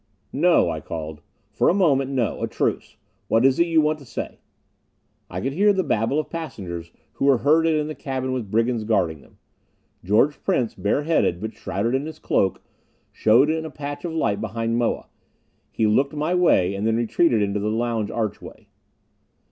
"No," 0.33 0.71
I 0.71 0.79
called. 0.79 1.21
"For 1.51 1.69
a 1.69 1.75
moment, 1.75 2.09
no. 2.09 2.41
A 2.41 2.47
truce. 2.47 2.97
What 3.27 3.45
is 3.45 3.59
it 3.59 3.67
you 3.67 3.81
want 3.81 3.99
to 3.99 4.03
say?" 4.05 4.39
I 5.29 5.41
could 5.41 5.53
hear 5.53 5.71
the 5.71 5.83
babble 5.83 6.17
of 6.19 6.27
passengers 6.31 6.91
who 7.13 7.25
were 7.25 7.37
herded 7.37 7.75
in 7.75 7.85
the 7.85 7.93
cabin 7.93 8.31
with 8.31 8.49
brigands 8.49 8.83
guarding 8.83 9.21
them. 9.21 9.37
George 10.03 10.41
Prince, 10.43 10.73
bareheaded, 10.73 11.39
but 11.39 11.53
shrouded 11.53 11.93
in 11.93 12.07
his 12.07 12.17
cloak, 12.17 12.63
showed 13.11 13.51
in 13.51 13.63
a 13.63 13.69
patch 13.69 14.03
of 14.03 14.11
light 14.13 14.41
behind 14.41 14.75
Moa. 14.79 15.05
He 15.71 15.85
looked 15.85 16.15
my 16.15 16.33
way 16.33 16.73
and 16.73 16.87
then 16.87 16.95
retreated 16.95 17.43
into 17.43 17.59
the 17.59 17.69
lounge 17.69 18.09
archway. 18.09 18.69